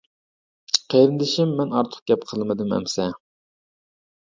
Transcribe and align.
قېرىندىشىم 0.93 1.51
مەن 1.61 1.77
ئارتۇق 1.77 2.03
گەپ 2.13 2.27
قىلمىدىم 2.33 2.77
ئەمسە. 2.81 3.09